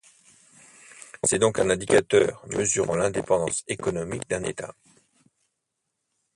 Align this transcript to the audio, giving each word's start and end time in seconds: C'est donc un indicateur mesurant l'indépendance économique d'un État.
C'est 1.25 1.37
donc 1.37 1.59
un 1.59 1.69
indicateur 1.69 2.43
mesurant 2.47 2.95
l'indépendance 2.95 3.63
économique 3.67 4.27
d'un 4.27 4.41
État. 4.41 4.73